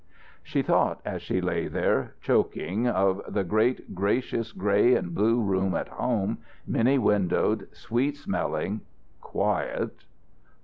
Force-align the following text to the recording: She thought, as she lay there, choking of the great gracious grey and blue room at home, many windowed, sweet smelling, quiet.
She 0.41 0.63
thought, 0.63 0.99
as 1.05 1.21
she 1.21 1.41
lay 1.41 1.67
there, 1.67 2.15
choking 2.21 2.87
of 2.87 3.21
the 3.31 3.43
great 3.43 3.93
gracious 3.93 4.51
grey 4.51 4.95
and 4.95 5.13
blue 5.13 5.39
room 5.39 5.75
at 5.75 5.89
home, 5.89 6.39
many 6.65 6.97
windowed, 6.97 7.67
sweet 7.71 8.17
smelling, 8.17 8.81
quiet. 9.21 10.05